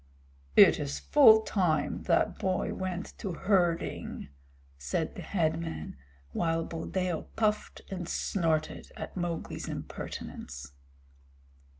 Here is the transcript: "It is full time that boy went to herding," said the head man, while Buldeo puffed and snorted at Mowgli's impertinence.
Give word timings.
"It 0.55 0.79
is 0.79 0.97
full 0.97 1.41
time 1.41 2.01
that 2.05 2.39
boy 2.39 2.73
went 2.73 3.13
to 3.19 3.33
herding," 3.33 4.29
said 4.79 5.13
the 5.13 5.21
head 5.21 5.61
man, 5.61 5.95
while 6.31 6.63
Buldeo 6.63 7.27
puffed 7.35 7.83
and 7.91 8.09
snorted 8.09 8.91
at 8.97 9.15
Mowgli's 9.15 9.67
impertinence. 9.67 10.71